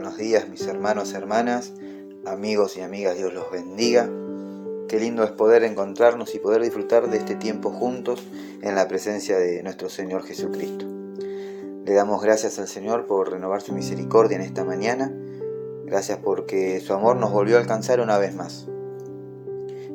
Buenos 0.00 0.16
días 0.16 0.48
mis 0.48 0.64
hermanos, 0.68 1.12
hermanas, 1.12 1.72
amigos 2.24 2.76
y 2.76 2.82
amigas, 2.82 3.16
Dios 3.16 3.34
los 3.34 3.50
bendiga. 3.50 4.08
Qué 4.86 5.00
lindo 5.00 5.24
es 5.24 5.32
poder 5.32 5.64
encontrarnos 5.64 6.36
y 6.36 6.38
poder 6.38 6.62
disfrutar 6.62 7.10
de 7.10 7.16
este 7.16 7.34
tiempo 7.34 7.70
juntos 7.72 8.24
en 8.62 8.76
la 8.76 8.86
presencia 8.86 9.38
de 9.38 9.60
nuestro 9.64 9.88
Señor 9.88 10.22
Jesucristo. 10.22 10.86
Le 11.84 11.92
damos 11.92 12.22
gracias 12.22 12.60
al 12.60 12.68
Señor 12.68 13.06
por 13.06 13.32
renovar 13.32 13.60
su 13.60 13.72
misericordia 13.72 14.36
en 14.36 14.42
esta 14.42 14.64
mañana. 14.64 15.12
Gracias 15.84 16.20
porque 16.22 16.78
su 16.78 16.92
amor 16.92 17.16
nos 17.16 17.32
volvió 17.32 17.56
a 17.56 17.60
alcanzar 17.60 17.98
una 17.98 18.18
vez 18.18 18.36
más. 18.36 18.68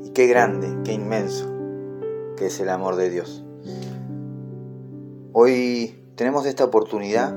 Y 0.04 0.10
qué 0.10 0.28
grande, 0.28 0.68
qué 0.84 0.92
inmenso 0.92 1.50
que 2.36 2.48
es 2.48 2.60
el 2.60 2.68
amor 2.68 2.98
de 2.98 3.10
Dios. 3.10 3.46
Hoy 5.32 5.96
tenemos 6.18 6.46
esta 6.46 6.66
oportunidad 6.66 7.34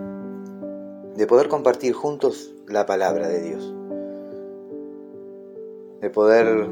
de 1.15 1.27
poder 1.29 1.47
compartir 1.47 1.93
juntos 1.93 2.53
la 2.69 2.85
palabra 2.85 3.29
de 3.29 3.43
Dios, 3.43 3.75
de 6.01 6.11
poder 6.11 6.69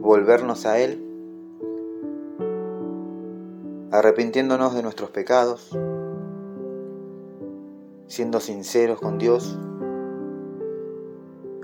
volvernos 0.00 0.66
a 0.66 0.80
Él, 0.80 1.04
arrepintiéndonos 3.92 4.74
de 4.74 4.82
nuestros 4.82 5.10
pecados, 5.10 5.70
siendo 8.08 8.40
sinceros 8.40 9.00
con 9.00 9.18
Dios, 9.18 9.58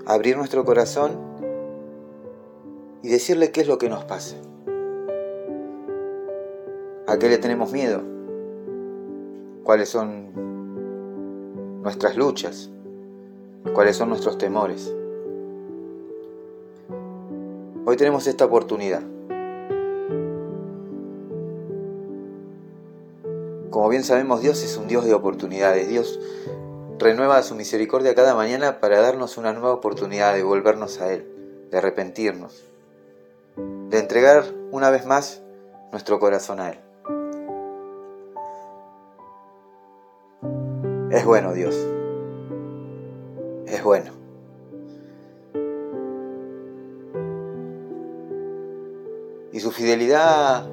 abrir 0.06 0.36
nuestro 0.36 0.64
corazón 0.64 1.12
y 3.02 3.08
decirle 3.08 3.50
qué 3.50 3.62
es 3.62 3.68
lo 3.68 3.78
que 3.78 3.88
nos 3.88 4.04
pasa, 4.04 4.36
a 7.06 7.18
qué 7.18 7.28
le 7.28 7.38
tenemos 7.38 7.72
miedo, 7.72 8.02
cuáles 9.64 9.88
son 9.88 10.32
nuestras 11.82 12.16
luchas, 12.16 12.70
cuáles 13.72 13.96
son 13.96 14.08
nuestros 14.10 14.38
temores. 14.38 14.92
Hoy 17.86 17.96
tenemos 17.96 18.26
esta 18.26 18.44
oportunidad. 18.44 19.02
Como 23.70 23.88
bien 23.88 24.04
sabemos, 24.04 24.40
Dios 24.40 24.62
es 24.62 24.76
un 24.76 24.86
Dios 24.86 25.04
de 25.04 25.14
oportunidades. 25.14 25.88
Dios 25.88 26.20
renueva 26.98 27.42
su 27.42 27.54
misericordia 27.54 28.14
cada 28.14 28.34
mañana 28.34 28.80
para 28.80 29.00
darnos 29.00 29.36
una 29.36 29.52
nueva 29.52 29.72
oportunidad 29.72 30.34
de 30.34 30.42
volvernos 30.42 31.00
a 31.00 31.12
Él, 31.12 31.26
de 31.70 31.78
arrepentirnos, 31.78 32.64
de 33.56 33.98
entregar 33.98 34.44
una 34.70 34.90
vez 34.90 35.06
más 35.06 35.42
nuestro 35.92 36.18
corazón 36.20 36.60
a 36.60 36.70
Él. 36.70 36.78
Es 41.10 41.24
bueno 41.24 41.52
Dios. 41.52 41.76
Bueno. 43.84 44.12
Y 49.52 49.60
su 49.60 49.70
fidelidad 49.72 50.66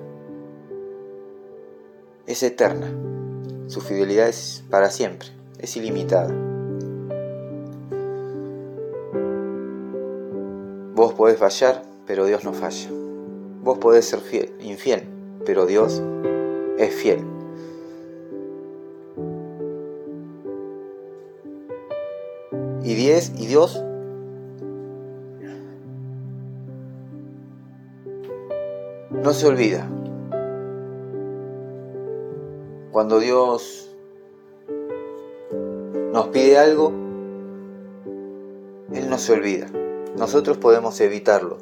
es 2.25 2.41
eterna. 2.41 2.87
Su 3.67 3.81
fidelidad 3.81 4.29
es 4.29 4.63
para 4.69 4.89
siempre. 4.89 5.27
Es 5.59 5.75
ilimitada. 5.75 6.33
Vos 10.95 11.13
podés 11.13 11.37
fallar, 11.37 11.81
pero 12.07 12.25
Dios 12.25 12.45
no 12.45 12.53
falla. 12.53 12.89
Vos 13.61 13.77
podés 13.79 14.05
ser 14.05 14.21
fiel, 14.21 14.53
infiel, 14.61 15.03
pero 15.45 15.65
Dios 15.65 16.01
es 16.77 16.95
fiel. 16.95 17.30
Y 23.11 23.13
10 23.13 23.31
y 23.37 23.47
Dios 23.47 23.83
no 29.11 29.33
se 29.33 29.47
olvida. 29.47 29.87
Cuando 32.91 33.19
Dios 33.19 33.95
nos 36.11 36.27
pide 36.29 36.57
algo, 36.57 36.89
Él 38.93 39.09
no 39.09 39.17
se 39.17 39.33
olvida. 39.33 39.67
Nosotros 40.17 40.57
podemos 40.57 40.99
evitarlo. 41.01 41.57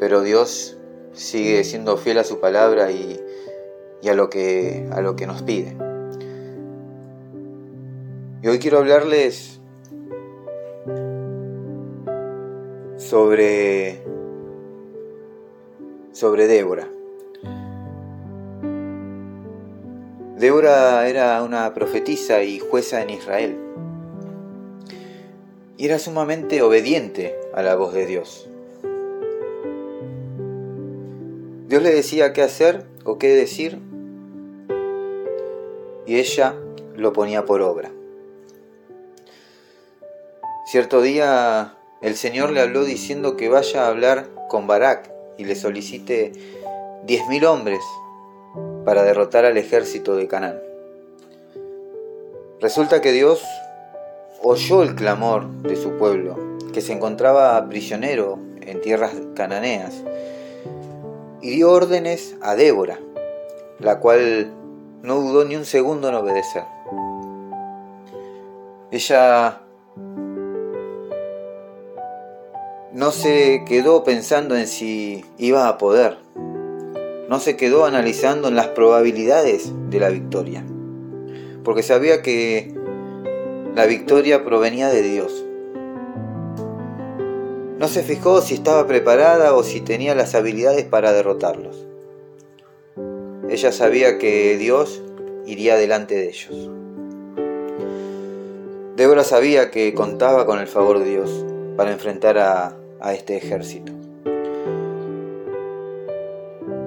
Pero 0.00 0.22
Dios 0.22 0.76
sigue 1.12 1.64
siendo 1.64 1.96
fiel 1.96 2.18
a 2.18 2.24
su 2.24 2.38
palabra 2.40 2.90
y, 2.92 3.20
y 4.00 4.08
a, 4.08 4.14
lo 4.14 4.30
que, 4.30 4.88
a 4.92 5.00
lo 5.00 5.16
que 5.16 5.26
nos 5.26 5.42
pide. 5.42 5.87
Y 8.40 8.46
hoy 8.48 8.58
quiero 8.60 8.78
hablarles 8.78 9.60
sobre 12.96 14.02
sobre 16.12 16.46
Débora. 16.46 16.88
Débora 20.36 21.08
era 21.08 21.42
una 21.42 21.74
profetisa 21.74 22.42
y 22.44 22.60
jueza 22.60 23.02
en 23.02 23.10
Israel. 23.10 23.56
Y 25.76 25.86
era 25.86 25.98
sumamente 25.98 26.62
obediente 26.62 27.36
a 27.54 27.62
la 27.62 27.74
voz 27.74 27.92
de 27.92 28.06
Dios. 28.06 28.48
Dios 31.68 31.82
le 31.82 31.90
decía 31.90 32.32
qué 32.32 32.42
hacer 32.42 32.86
o 33.04 33.18
qué 33.18 33.28
decir 33.28 33.78
y 36.06 36.16
ella 36.16 36.54
lo 36.96 37.12
ponía 37.12 37.44
por 37.44 37.60
obra. 37.60 37.92
Cierto 40.70 41.00
día 41.00 41.76
el 42.02 42.14
Señor 42.14 42.50
le 42.50 42.60
habló 42.60 42.84
diciendo 42.84 43.38
que 43.38 43.48
vaya 43.48 43.86
a 43.86 43.88
hablar 43.88 44.28
con 44.50 44.66
Barak 44.66 45.10
y 45.38 45.46
le 45.46 45.56
solicite 45.56 46.30
diez 47.04 47.26
mil 47.26 47.46
hombres 47.46 47.80
para 48.84 49.02
derrotar 49.02 49.46
al 49.46 49.56
ejército 49.56 50.14
de 50.14 50.28
Canaán. 50.28 50.60
Resulta 52.60 53.00
que 53.00 53.12
Dios 53.12 53.42
oyó 54.42 54.82
el 54.82 54.94
clamor 54.94 55.48
de 55.62 55.74
su 55.74 55.92
pueblo, 55.92 56.36
que 56.74 56.82
se 56.82 56.92
encontraba 56.92 57.66
prisionero 57.70 58.38
en 58.60 58.82
tierras 58.82 59.14
cananeas, 59.34 59.94
y 61.40 61.48
dio 61.48 61.72
órdenes 61.72 62.36
a 62.42 62.56
Débora, 62.56 62.98
la 63.78 64.00
cual 64.00 64.52
no 65.00 65.14
dudó 65.14 65.46
ni 65.46 65.56
un 65.56 65.64
segundo 65.64 66.10
en 66.10 66.16
obedecer. 66.16 66.64
Ella 68.90 69.62
no 72.98 73.12
se 73.12 73.62
quedó 73.64 74.02
pensando 74.02 74.56
en 74.56 74.66
si 74.66 75.24
iba 75.38 75.68
a 75.68 75.78
poder, 75.78 76.18
no 77.28 77.38
se 77.38 77.56
quedó 77.56 77.84
analizando 77.84 78.48
en 78.48 78.56
las 78.56 78.66
probabilidades 78.66 79.70
de 79.88 80.00
la 80.00 80.08
victoria, 80.08 80.64
porque 81.62 81.84
sabía 81.84 82.22
que 82.22 82.74
la 83.76 83.86
victoria 83.86 84.44
provenía 84.44 84.88
de 84.88 85.02
Dios. 85.02 85.44
No 87.78 87.86
se 87.86 88.02
fijó 88.02 88.40
si 88.40 88.54
estaba 88.54 88.88
preparada 88.88 89.54
o 89.54 89.62
si 89.62 89.80
tenía 89.80 90.16
las 90.16 90.34
habilidades 90.34 90.84
para 90.84 91.12
derrotarlos. 91.12 91.86
Ella 93.48 93.70
sabía 93.70 94.18
que 94.18 94.58
Dios 94.58 95.04
iría 95.46 95.76
delante 95.76 96.16
de 96.16 96.28
ellos. 96.30 96.70
Débora 98.96 99.22
sabía 99.22 99.70
que 99.70 99.94
contaba 99.94 100.46
con 100.46 100.58
el 100.58 100.66
favor 100.66 100.98
de 100.98 101.08
Dios 101.08 101.44
para 101.76 101.92
enfrentar 101.92 102.38
a, 102.38 102.76
a 103.00 103.14
este 103.14 103.36
ejército. 103.36 103.92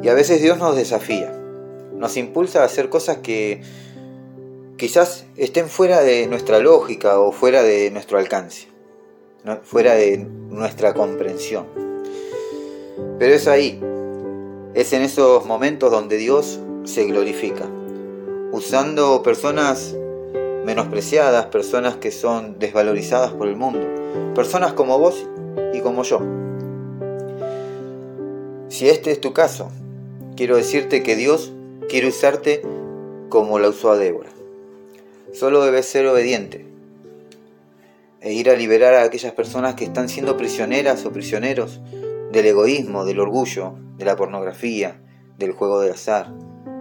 Y 0.03 0.09
a 0.09 0.13
veces 0.13 0.41
Dios 0.41 0.57
nos 0.57 0.75
desafía, 0.75 1.31
nos 1.95 2.17
impulsa 2.17 2.61
a 2.61 2.65
hacer 2.65 2.89
cosas 2.89 3.17
que 3.17 3.61
quizás 4.77 5.25
estén 5.37 5.69
fuera 5.69 6.01
de 6.01 6.25
nuestra 6.25 6.57
lógica 6.59 7.19
o 7.19 7.31
fuera 7.31 7.61
de 7.61 7.91
nuestro 7.91 8.17
alcance, 8.17 8.67
fuera 9.63 9.93
de 9.93 10.17
nuestra 10.17 10.95
comprensión. 10.95 11.67
Pero 13.19 13.35
es 13.35 13.47
ahí, 13.47 13.79
es 14.73 14.91
en 14.93 15.03
esos 15.03 15.45
momentos 15.45 15.91
donde 15.91 16.17
Dios 16.17 16.59
se 16.83 17.05
glorifica, 17.05 17.69
usando 18.51 19.21
personas 19.21 19.95
menospreciadas, 20.65 21.45
personas 21.47 21.97
que 21.97 22.11
son 22.11 22.57
desvalorizadas 22.57 23.33
por 23.33 23.47
el 23.47 23.55
mundo, 23.55 23.87
personas 24.33 24.73
como 24.73 24.97
vos 24.97 25.27
y 25.73 25.81
como 25.81 26.03
yo. 26.03 26.21
Si 28.69 28.89
este 28.89 29.11
es 29.11 29.21
tu 29.21 29.33
caso, 29.33 29.71
quiero 30.35 30.55
decirte 30.55 31.03
que 31.03 31.15
Dios 31.15 31.51
quiere 31.89 32.07
usarte 32.07 32.61
como 33.29 33.59
la 33.59 33.69
usó 33.69 33.91
a 33.91 33.97
Débora. 33.97 34.29
Solo 35.33 35.63
debes 35.63 35.85
ser 35.85 36.07
obediente 36.07 36.65
e 38.21 38.33
ir 38.33 38.49
a 38.49 38.55
liberar 38.55 38.93
a 38.93 39.03
aquellas 39.03 39.33
personas 39.33 39.75
que 39.75 39.83
están 39.83 40.09
siendo 40.09 40.37
prisioneras 40.37 41.05
o 41.05 41.11
prisioneros 41.11 41.81
del 42.31 42.45
egoísmo, 42.45 43.03
del 43.03 43.19
orgullo, 43.19 43.73
de 43.97 44.05
la 44.05 44.15
pornografía, 44.15 45.01
del 45.37 45.51
juego 45.51 45.81
de 45.81 45.91
azar, 45.91 46.33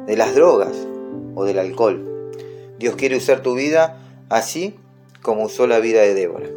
de 0.06 0.16
las 0.16 0.34
drogas 0.34 0.87
o 1.34 1.44
del 1.44 1.58
alcohol. 1.58 2.32
Dios 2.78 2.96
quiere 2.96 3.16
usar 3.16 3.43
tu 3.43 3.55
vida 3.55 3.99
así 4.28 4.75
como 5.23 5.44
usó 5.44 5.66
la 5.66 5.81
vida 5.81 6.02
de 6.02 6.14
Débora. 6.14 6.49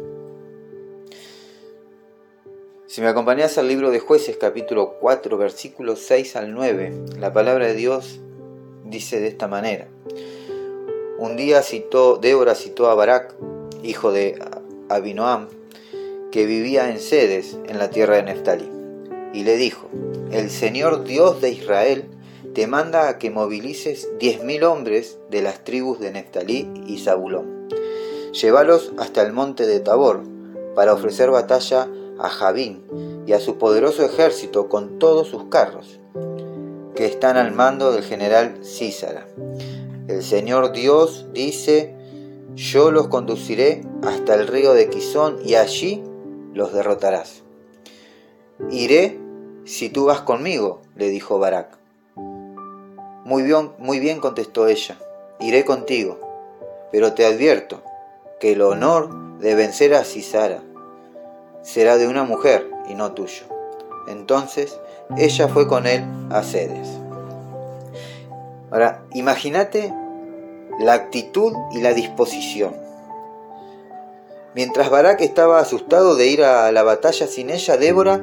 Si 2.94 3.00
me 3.00 3.08
acompañas 3.08 3.58
al 3.58 3.66
libro 3.66 3.90
de 3.90 3.98
jueces 3.98 4.36
capítulo 4.36 4.98
4 5.00 5.36
versículos 5.36 5.98
6 6.06 6.36
al 6.36 6.54
9, 6.54 6.92
la 7.18 7.32
palabra 7.32 7.66
de 7.66 7.74
Dios 7.74 8.20
dice 8.84 9.18
de 9.18 9.26
esta 9.26 9.48
manera. 9.48 9.88
Un 11.18 11.34
día 11.34 11.62
citó, 11.62 12.18
Débora 12.18 12.54
citó 12.54 12.88
a 12.88 12.94
Barak, 12.94 13.34
hijo 13.82 14.12
de 14.12 14.38
Abinoam, 14.88 15.48
que 16.30 16.46
vivía 16.46 16.88
en 16.88 17.00
Sedes, 17.00 17.58
en 17.66 17.78
la 17.78 17.90
tierra 17.90 18.14
de 18.14 18.22
Neftalí, 18.22 18.70
y 19.32 19.42
le 19.42 19.56
dijo, 19.56 19.88
el 20.30 20.48
Señor 20.48 21.02
Dios 21.02 21.40
de 21.40 21.50
Israel 21.50 22.04
te 22.54 22.68
manda 22.68 23.08
a 23.08 23.18
que 23.18 23.28
movilices 23.28 24.08
diez 24.20 24.44
mil 24.44 24.62
hombres 24.62 25.18
de 25.30 25.42
las 25.42 25.64
tribus 25.64 25.98
de 25.98 26.12
Neftalí 26.12 26.70
y 26.86 27.00
Zabulón. 27.00 27.68
Llévalos 28.40 28.92
hasta 28.98 29.22
el 29.22 29.32
monte 29.32 29.66
de 29.66 29.80
Tabor, 29.80 30.20
para 30.76 30.92
ofrecer 30.94 31.32
batalla 31.32 31.88
a 32.18 32.28
Javín 32.28 32.84
y 33.26 33.32
a 33.32 33.40
su 33.40 33.58
poderoso 33.58 34.04
ejército 34.04 34.68
con 34.68 34.98
todos 34.98 35.28
sus 35.28 35.44
carros, 35.44 36.00
que 36.94 37.06
están 37.06 37.36
al 37.36 37.52
mando 37.52 37.92
del 37.92 38.04
general 38.04 38.58
Císara. 38.62 39.26
El 40.08 40.22
Señor 40.22 40.72
Dios 40.72 41.26
dice, 41.32 41.94
yo 42.54 42.90
los 42.90 43.08
conduciré 43.08 43.82
hasta 44.02 44.34
el 44.34 44.46
río 44.46 44.74
de 44.74 44.88
Quizón 44.88 45.38
y 45.44 45.54
allí 45.54 46.02
los 46.52 46.72
derrotarás. 46.72 47.42
Iré 48.70 49.18
si 49.64 49.88
tú 49.88 50.04
vas 50.04 50.20
conmigo, 50.20 50.82
le 50.94 51.08
dijo 51.08 51.38
Barak. 51.38 51.78
Muy 53.24 53.42
bien, 53.42 53.72
muy 53.78 53.98
bien 53.98 54.20
contestó 54.20 54.68
ella, 54.68 54.98
iré 55.40 55.64
contigo, 55.64 56.20
pero 56.92 57.14
te 57.14 57.24
advierto 57.24 57.82
que 58.38 58.52
el 58.52 58.60
honor 58.60 59.38
de 59.38 59.54
vencer 59.54 59.94
a 59.94 60.04
Cisara 60.04 60.62
será 61.64 61.96
de 61.96 62.06
una 62.06 62.22
mujer 62.22 62.70
y 62.88 62.94
no 62.94 63.12
tuyo. 63.12 63.46
Entonces 64.06 64.78
ella 65.16 65.48
fue 65.48 65.66
con 65.66 65.86
él 65.86 66.04
a 66.30 66.42
Cedes. 66.42 66.88
Ahora, 68.70 69.02
imagínate 69.12 69.92
la 70.78 70.92
actitud 70.92 71.52
y 71.72 71.80
la 71.80 71.94
disposición. 71.94 72.76
Mientras 74.54 74.90
Barak 74.90 75.20
estaba 75.20 75.58
asustado 75.58 76.14
de 76.14 76.28
ir 76.28 76.44
a 76.44 76.70
la 76.70 76.82
batalla 76.84 77.26
sin 77.26 77.50
ella, 77.50 77.76
Débora 77.76 78.20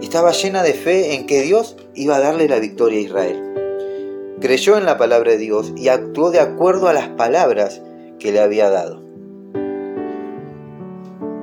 estaba 0.00 0.32
llena 0.32 0.62
de 0.62 0.74
fe 0.74 1.14
en 1.14 1.26
que 1.26 1.42
Dios 1.42 1.76
iba 1.94 2.16
a 2.16 2.20
darle 2.20 2.48
la 2.48 2.58
victoria 2.58 2.98
a 2.98 3.02
Israel. 3.02 4.36
Creyó 4.40 4.76
en 4.76 4.84
la 4.84 4.98
palabra 4.98 5.32
de 5.32 5.38
Dios 5.38 5.72
y 5.76 5.88
actuó 5.88 6.30
de 6.30 6.40
acuerdo 6.40 6.88
a 6.88 6.92
las 6.92 7.08
palabras 7.08 7.80
que 8.18 8.32
le 8.32 8.40
había 8.40 8.70
dado. 8.70 9.11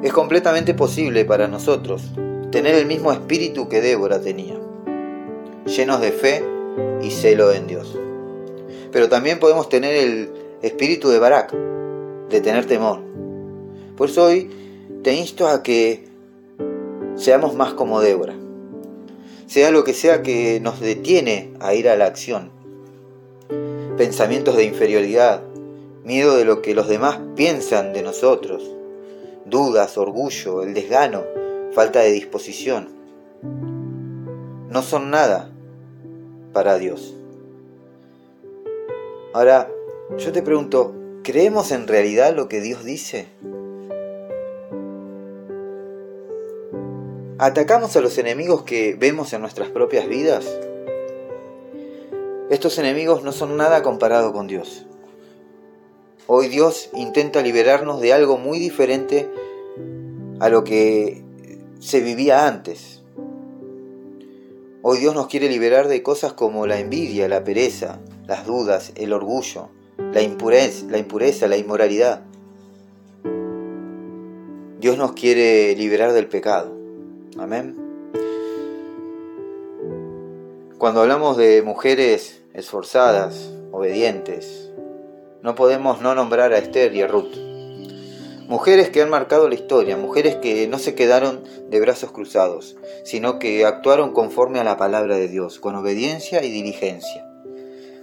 Es 0.01 0.13
completamente 0.13 0.73
posible 0.73 1.25
para 1.25 1.49
nosotros 1.49 2.03
tener 2.51 2.75
el 2.75 2.85
mismo 2.85 3.11
espíritu 3.11 3.67
que 3.67 3.81
Débora 3.81 4.21
tenía, 4.21 4.57
llenos 5.65 5.99
de 5.99 6.13
fe 6.13 6.41
y 7.01 7.11
celo 7.11 7.51
en 7.51 7.67
Dios. 7.67 7.97
Pero 8.93 9.09
también 9.09 9.39
podemos 9.39 9.67
tener 9.67 9.93
el 9.93 10.29
espíritu 10.61 11.09
de 11.09 11.19
Barak, 11.19 11.53
de 12.29 12.39
tener 12.39 12.65
temor. 12.65 13.01
Por 13.97 14.07
eso 14.07 14.23
hoy 14.23 14.49
te 15.03 15.15
insto 15.15 15.49
a 15.49 15.63
que 15.63 16.05
seamos 17.15 17.53
más 17.55 17.73
como 17.73 17.99
Débora. 17.99 18.35
Sea 19.47 19.69
lo 19.69 19.83
que 19.83 19.93
sea 19.93 20.23
que 20.23 20.61
nos 20.61 20.79
detiene 20.79 21.51
a 21.59 21.73
ir 21.73 21.89
a 21.89 21.97
la 21.97 22.05
acción. 22.05 22.51
Pensamientos 23.97 24.55
de 24.55 24.63
inferioridad, 24.63 25.41
miedo 26.05 26.37
de 26.37 26.45
lo 26.45 26.61
que 26.61 26.73
los 26.73 26.87
demás 26.87 27.19
piensan 27.35 27.91
de 27.91 28.01
nosotros, 28.01 28.78
dudas, 29.49 29.97
orgullo, 29.97 30.63
el 30.63 30.73
desgano, 30.73 31.23
falta 31.71 31.99
de 31.99 32.11
disposición. 32.11 32.89
No 34.69 34.81
son 34.81 35.09
nada 35.09 35.49
para 36.53 36.77
Dios. 36.77 37.15
Ahora, 39.33 39.69
yo 40.17 40.31
te 40.31 40.41
pregunto, 40.41 40.95
¿creemos 41.23 41.71
en 41.71 41.87
realidad 41.87 42.35
lo 42.35 42.47
que 42.47 42.61
Dios 42.61 42.83
dice? 42.83 43.27
¿Atacamos 47.37 47.95
a 47.95 48.01
los 48.01 48.17
enemigos 48.17 48.63
que 48.63 48.95
vemos 48.99 49.31
en 49.33 49.41
nuestras 49.41 49.69
propias 49.69 50.07
vidas? 50.07 50.45
Estos 52.49 52.77
enemigos 52.79 53.23
no 53.23 53.31
son 53.31 53.55
nada 53.55 53.83
comparado 53.83 54.33
con 54.33 54.47
Dios. 54.47 54.88
Hoy 56.31 56.47
Dios 56.47 56.91
intenta 56.93 57.41
liberarnos 57.41 58.01
de 58.01 58.13
algo 58.13 58.37
muy 58.37 58.59
diferente 58.59 59.27
a 60.39 60.49
lo 60.49 60.63
que 60.63 61.23
se 61.79 62.01
vivía 62.01 62.47
antes. 62.47 63.01
Hoy 64.83 64.99
Dios 64.99 65.15
nos 65.15 65.25
quiere 65.25 65.49
liberar 65.49 65.87
de 65.87 66.03
cosas 66.03 66.33
como 66.33 66.67
la 66.67 66.79
envidia, 66.79 67.27
la 67.27 67.43
pereza, 67.43 67.99
las 68.27 68.45
dudas, 68.45 68.91
el 68.93 69.11
orgullo, 69.11 69.69
la 69.97 70.21
impureza, 70.21 70.85
la, 70.87 70.99
impureza, 70.99 71.47
la 71.47 71.57
inmoralidad. 71.57 72.21
Dios 74.79 74.99
nos 74.99 75.13
quiere 75.13 75.75
liberar 75.75 76.13
del 76.13 76.27
pecado. 76.27 76.77
Amén. 77.39 77.75
Cuando 80.77 81.01
hablamos 81.01 81.37
de 81.37 81.63
mujeres 81.63 82.43
esforzadas, 82.53 83.51
obedientes, 83.71 84.68
no 85.41 85.55
podemos 85.55 86.01
no 86.01 86.15
nombrar 86.15 86.53
a 86.53 86.57
Esther 86.57 86.93
y 86.95 87.01
a 87.01 87.07
Ruth. 87.07 87.35
Mujeres 88.47 88.89
que 88.89 89.01
han 89.01 89.09
marcado 89.09 89.47
la 89.47 89.55
historia, 89.55 89.95
mujeres 89.95 90.35
que 90.37 90.67
no 90.67 90.79
se 90.79 90.95
quedaron 90.95 91.43
de 91.69 91.79
brazos 91.79 92.11
cruzados, 92.11 92.77
sino 93.03 93.37
que 93.37 93.63
actuaron 93.63 94.11
conforme 94.11 94.59
a 94.59 94.63
la 94.63 94.75
palabra 94.75 95.17
de 95.17 95.27
Dios, 95.27 95.59
con 95.59 95.75
obediencia 95.75 96.43
y 96.43 96.49
diligencia. 96.49 97.25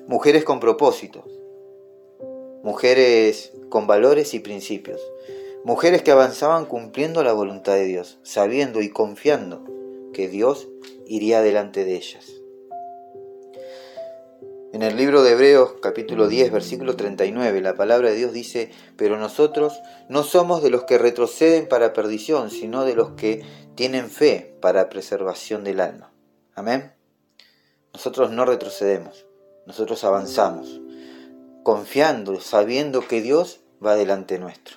Mujeres 0.06 0.44
con 0.44 0.61
propósitos, 0.61 1.25
mujeres 2.62 3.53
con 3.69 3.88
valores 3.88 4.35
y 4.35 4.38
principios, 4.38 5.00
mujeres 5.65 6.03
que 6.03 6.12
avanzaban 6.12 6.65
cumpliendo 6.65 7.25
la 7.25 7.33
voluntad 7.33 7.75
de 7.75 7.87
Dios, 7.87 8.21
sabiendo 8.23 8.83
y 8.83 8.88
confiando 8.88 9.64
que 10.12 10.28
Dios 10.28 10.69
iría 11.07 11.43
delante 11.43 11.85
de 11.85 11.97
ellas. 11.97 12.36
En 14.76 14.83
el 14.83 14.99
libro 14.99 15.23
de 15.23 15.33
Hebreos 15.33 15.76
capítulo 15.80 16.28
10 16.28 16.52
versículo 16.52 16.97
39 16.97 17.62
la 17.62 17.76
palabra 17.76 18.11
de 18.11 18.16
Dios 18.16 18.35
dice, 18.35 18.71
pero 18.99 19.16
nosotros 19.16 19.80
no 20.11 20.23
somos 20.23 20.62
de 20.62 20.68
los 20.68 20.85
que 20.85 20.99
retroceden 20.99 21.66
para 21.66 21.95
perdición, 21.95 22.50
sino 22.50 22.85
de 22.85 22.95
los 22.95 23.12
que 23.12 23.42
tienen 23.75 24.11
fe 24.11 24.54
para 24.61 24.90
preservación 24.90 25.64
del 25.64 25.80
alma. 25.80 26.12
Amén. 26.54 26.92
Nosotros 27.95 28.33
no 28.33 28.45
retrocedemos, 28.45 29.25
nosotros 29.64 30.04
avanzamos, 30.04 30.83
confiando, 31.62 32.38
sabiendo 32.38 33.00
que 33.09 33.23
Dios 33.23 33.61
va 33.83 33.97
delante 33.97 34.38
nuestro, 34.38 34.76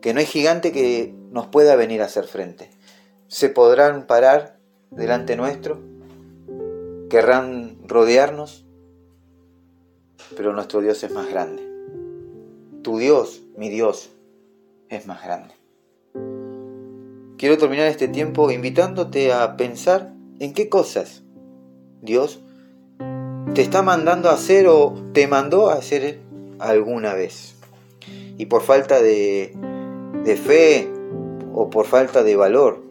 que 0.00 0.14
no 0.14 0.18
hay 0.18 0.26
gigante 0.26 0.72
que 0.72 1.14
nos 1.30 1.46
pueda 1.46 1.76
venir 1.76 2.02
a 2.02 2.06
hacer 2.06 2.26
frente. 2.26 2.70
Se 3.28 3.50
podrán 3.50 4.08
parar 4.08 4.58
delante 4.90 5.36
nuestro, 5.36 5.78
querrán 7.08 7.78
rodearnos, 7.86 8.65
pero 10.34 10.52
nuestro 10.52 10.80
Dios 10.80 11.02
es 11.04 11.12
más 11.12 11.28
grande. 11.28 11.62
Tu 12.82 12.98
Dios, 12.98 13.42
mi 13.56 13.68
Dios, 13.68 14.10
es 14.88 15.06
más 15.06 15.22
grande. 15.22 15.54
Quiero 17.38 17.58
terminar 17.58 17.86
este 17.88 18.08
tiempo 18.08 18.50
invitándote 18.50 19.32
a 19.32 19.56
pensar 19.56 20.12
en 20.40 20.54
qué 20.54 20.68
cosas 20.68 21.22
Dios 22.00 22.40
te 23.54 23.62
está 23.62 23.82
mandando 23.82 24.28
a 24.28 24.34
hacer 24.34 24.66
o 24.68 24.94
te 25.12 25.26
mandó 25.28 25.70
a 25.70 25.74
hacer 25.74 26.20
alguna 26.58 27.14
vez. 27.14 27.54
Y 28.38 28.46
por 28.46 28.62
falta 28.62 29.00
de, 29.00 29.54
de 30.24 30.36
fe 30.36 30.88
o 31.54 31.70
por 31.70 31.86
falta 31.86 32.22
de 32.22 32.36
valor, 32.36 32.82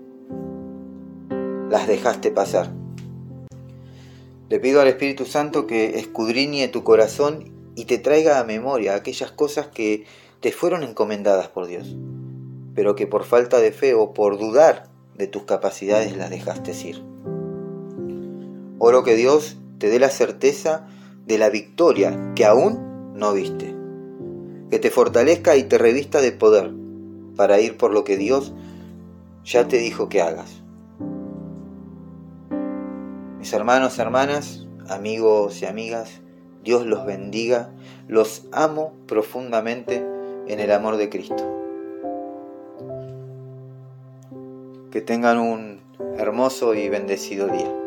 las 1.69 1.87
dejaste 1.87 2.31
pasar. 2.31 2.71
Le 4.47 4.59
pido 4.59 4.79
al 4.79 4.87
Espíritu 4.87 5.25
Santo 5.25 5.65
que 5.65 5.97
escudriñe 5.97 6.67
tu 6.67 6.83
corazón 6.83 7.51
y 7.75 7.85
te 7.85 7.97
traiga 7.97 8.39
a 8.39 8.43
memoria 8.43 8.93
aquellas 8.93 9.31
cosas 9.31 9.67
que 9.67 10.05
te 10.39 10.51
fueron 10.51 10.83
encomendadas 10.83 11.47
por 11.47 11.65
Dios, 11.65 11.95
pero 12.75 12.95
que 12.95 13.07
por 13.07 13.23
falta 13.23 13.59
de 13.59 13.71
fe 13.71 13.95
o 13.95 14.13
por 14.13 14.37
dudar 14.37 14.87
de 15.15 15.25
tus 15.25 15.43
capacidades 15.43 16.15
las 16.15 16.29
dejaste 16.29 16.73
ir. 16.87 17.03
Oro 18.77 19.03
que 19.03 19.15
Dios 19.15 19.57
te 19.79 19.89
dé 19.89 19.97
la 19.97 20.09
certeza 20.09 20.85
de 21.25 21.39
la 21.39 21.49
victoria 21.49 22.33
que 22.35 22.45
aún 22.45 23.13
no 23.15 23.33
viste, 23.33 23.73
que 24.69 24.77
te 24.77 24.91
fortalezca 24.91 25.55
y 25.55 25.63
te 25.63 25.79
revista 25.79 26.21
de 26.21 26.31
poder 26.31 26.71
para 27.35 27.59
ir 27.59 27.77
por 27.77 27.91
lo 27.91 28.03
que 28.03 28.15
Dios 28.15 28.53
ya 29.43 29.67
te 29.67 29.79
dijo 29.79 30.07
que 30.07 30.21
hagas. 30.21 30.64
Mis 33.45 33.53
hermanos, 33.53 33.99
hermanas, 33.99 34.65
amigos 34.89 35.61
y 35.61 35.67
amigas, 35.67 36.19
Dios 36.63 36.83
los 36.87 37.05
bendiga, 37.05 37.69
los 38.07 38.47
amo 38.51 38.93
profundamente 39.05 40.03
en 40.47 40.59
el 40.59 40.71
amor 40.71 40.97
de 40.97 41.11
Cristo. 41.11 41.45
Que 44.89 44.99
tengan 44.99 45.37
un 45.37 45.79
hermoso 46.17 46.73
y 46.73 46.89
bendecido 46.89 47.47
día. 47.47 47.84